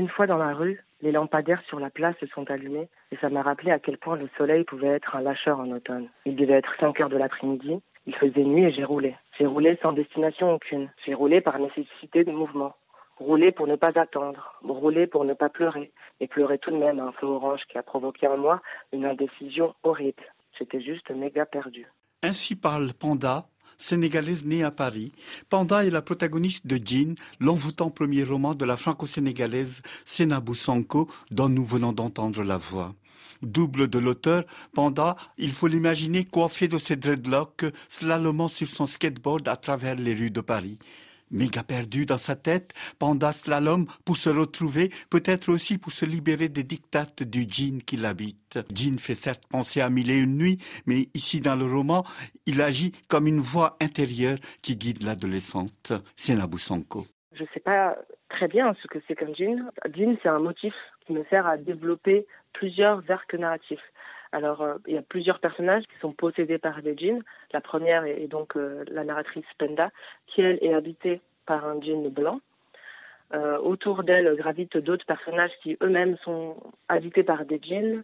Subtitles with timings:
[0.00, 3.28] Une fois dans la rue, les lampadaires sur la place se sont allumés et ça
[3.28, 6.08] m'a rappelé à quel point le soleil pouvait être un lâcheur en automne.
[6.24, 9.14] Il devait être 5 heures de l'après-midi, il faisait nuit et j'ai roulé.
[9.38, 10.88] J'ai roulé sans destination aucune.
[11.04, 12.76] J'ai roulé par nécessité de mouvement.
[13.18, 16.98] Rouler pour ne pas attendre, rouler pour ne pas pleurer, et pleurer tout de même
[16.98, 18.62] un feu orange qui a provoqué en moi
[18.94, 20.24] une indécision horrible.
[20.58, 21.86] J'étais juste méga perdu.
[22.22, 23.44] Ainsi parle Panda,
[23.80, 25.12] sénégalaise née à Paris.
[25.48, 31.48] Panda est la protagoniste de Jean, l'envoûtant premier roman de la franco-sénégalaise Senabou Sanko, dont
[31.48, 32.94] nous venons d'entendre la voix.
[33.42, 39.48] Double de l'auteur, Panda, il faut l'imaginer coiffé de ses dreadlocks, slalomant sur son skateboard
[39.48, 40.78] à travers les rues de Paris
[41.30, 46.48] méga perdu dans sa tête, Panda slalom pour se retrouver, peut-être aussi pour se libérer
[46.48, 48.58] des dictates du djinn qui l'habite.
[48.72, 52.04] Djinn fait certes penser à mille et une nuits, mais ici dans le roman,
[52.46, 55.92] il agit comme une voix intérieure qui guide l'adolescente.
[56.16, 57.06] C'est Sonko.
[57.32, 57.96] Je ne sais pas
[58.28, 59.70] très bien ce que c'est qu'un djinn.
[59.92, 60.74] Djinn, c'est un motif
[61.06, 63.80] qui me sert à développer plusieurs arcs narratifs.
[64.32, 67.22] Alors, euh, il y a plusieurs personnages qui sont possédés par des djinns.
[67.52, 69.90] La première est, donc euh, la narratrice Penda,
[70.26, 72.40] qui elle est habitée par un djinn blanc.
[73.32, 76.56] Euh, autour d'elle gravitent d'autres personnages qui eux-mêmes sont
[76.88, 78.02] habités par des djinns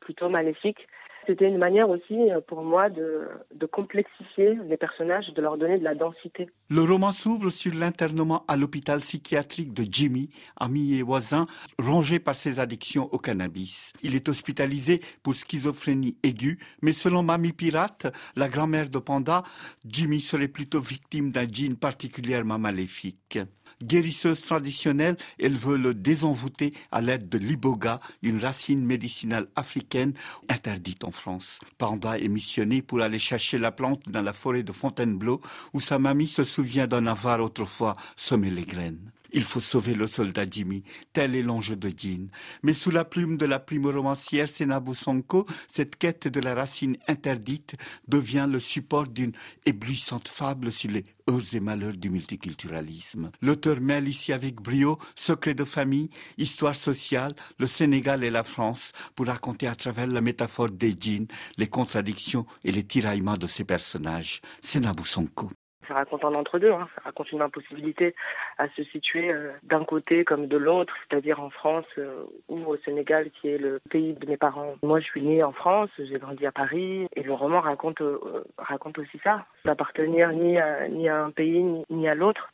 [0.00, 0.88] plutôt maléfiques
[1.26, 3.28] c'était une manière aussi euh, pour moi de,
[3.72, 6.48] complexifier les personnages, de leur donner de la densité.
[6.70, 11.46] Le roman s'ouvre sur l'internement à l'hôpital psychiatrique de Jimmy, ami et voisin,
[11.78, 13.92] rongé par ses addictions au cannabis.
[14.02, 19.42] Il est hospitalisé pour schizophrénie aiguë, mais selon Mamie Pirate, la grand-mère de Panda,
[19.84, 23.38] Jimmy serait plutôt victime d'un djinn particulièrement maléfique.
[23.82, 30.14] Guérisseuse traditionnelle, elle veut le désenvoûter à l'aide de l'iboga, une racine médicinale africaine
[30.48, 31.58] interdite en France.
[31.78, 35.40] Panda est missionné pour aller chercher la plante dans la forêt de Fontainebleau,
[35.72, 39.10] où sa mamie se souvient d'en avoir autrefois semé les graines.
[39.32, 40.82] Il faut sauver le soldat Jimmy,
[41.12, 42.28] tel est l'enjeu de Jean.
[42.62, 46.96] Mais sous la plume de la plume romancière Senabu Sonko, cette quête de la racine
[47.08, 47.76] interdite
[48.08, 49.32] devient le support d'une
[49.64, 53.30] éblouissante fable sur les heures et malheurs du multiculturalisme.
[53.42, 58.92] L'auteur mêle ici avec brio secret de famille, histoire sociale, le Sénégal et la France
[59.14, 63.64] pour raconter à travers la métaphore des djinns les contradictions et les tiraillements de ces
[63.64, 64.40] personnages.
[64.60, 65.50] Senabu Sonko
[65.88, 66.88] ça raconte un entre-deux, hein.
[66.94, 68.14] ça raconte une impossibilité
[68.58, 72.76] à se situer euh, d'un côté comme de l'autre, c'est-à-dire en France euh, ou au
[72.78, 74.74] Sénégal qui est le pays de mes parents.
[74.82, 78.44] Moi je suis née en France, j'ai grandi à Paris et le roman raconte, euh,
[78.58, 82.50] raconte aussi ça, d'appartenir ni à, ni à un pays ni à l'autre.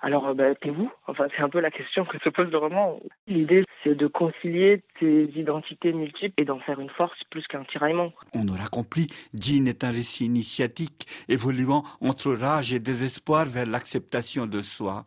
[0.00, 3.00] Alors, bah, où Enfin, c'est un peu la question que se pose le roman.
[3.26, 8.12] L'idée, c'est de concilier tes identités multiples et d'en faire une force plus qu'un tiraillement.
[8.32, 14.46] On aura compris, Jean est un récit initiatique, évoluant entre rage et désespoir vers l'acceptation
[14.46, 15.04] de soi.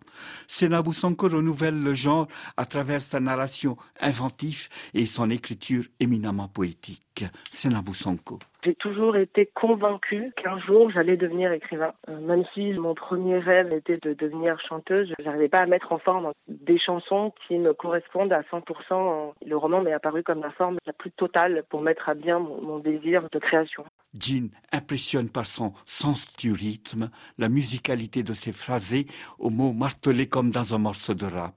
[0.48, 2.28] Senabou Sanko renouvelle le genre
[2.58, 7.24] à travers sa narration inventive et son écriture éminemment poétique.
[7.50, 8.40] Senabou Sanko.
[8.64, 11.94] J'ai toujours été convaincue qu'un jour j'allais devenir écrivain.
[12.10, 15.92] Euh, même si mon premier rêve était de devenir chanteuse, je n'arrivais pas à mettre
[15.92, 19.34] en forme des chansons qui me correspondent à 100%.
[19.44, 22.62] Le roman m'est apparu comme la forme la plus totale pour mettre à bien mon,
[22.62, 23.84] mon désir de création.
[24.14, 29.06] Jean impressionne par son sens du rythme, la musicalité de ses phrasés,
[29.40, 31.56] aux mots martelés comme dans un morceau de rap.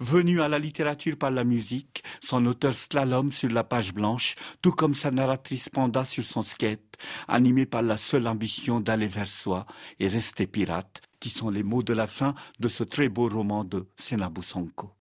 [0.00, 4.72] Venu à la littérature par la musique, son auteur slalom sur la page blanche, tout
[4.72, 6.96] comme sa narratrice panda sur son skate,
[7.28, 9.64] animé par la seule ambition d'aller vers soi
[9.98, 13.64] et rester pirate, qui sont les mots de la fin de ce très beau roman
[13.64, 13.86] de.